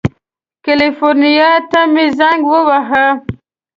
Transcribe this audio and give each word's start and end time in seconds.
کلیفورنیا 0.65 1.51
ته 1.71 1.81
مې 1.93 2.05
زنګ 2.19 2.41
ووهه. 2.47 3.05